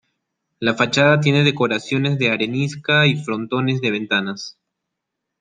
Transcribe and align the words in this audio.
La 0.57 0.73
fachada 0.73 1.19
tiene 1.19 1.43
decoraciones 1.43 2.17
de 2.17 2.31
arenisca 2.31 3.05
y 3.05 3.17
frontones 3.23 3.81
de 3.81 3.91
ventanas. 3.91 4.57